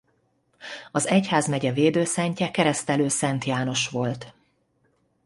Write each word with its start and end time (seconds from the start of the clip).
Az 0.91 1.07
egyházmegye 1.07 1.71
védőszentje 1.71 2.51
Keresztelő 2.51 3.07
Szent 3.07 3.43
János 3.45 3.87
volt. 3.89 4.33